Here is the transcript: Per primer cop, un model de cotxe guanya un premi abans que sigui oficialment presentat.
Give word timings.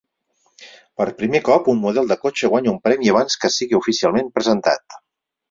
Per 1.01 1.05
primer 1.19 1.41
cop, 1.49 1.69
un 1.73 1.81
model 1.83 2.09
de 2.13 2.17
cotxe 2.23 2.49
guanya 2.55 2.73
un 2.73 2.81
premi 2.89 3.13
abans 3.13 3.37
que 3.45 3.53
sigui 3.59 3.79
oficialment 3.83 4.35
presentat. 4.41 5.01